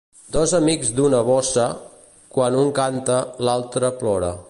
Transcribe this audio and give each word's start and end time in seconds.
Dos 0.35 0.53
amics 0.59 0.89
d'una 0.99 1.19
bossa, 1.27 1.67
quan 2.39 2.61
un 2.65 2.75
canta 2.83 3.23
l'altre 3.49 3.95
plora. 4.03 4.39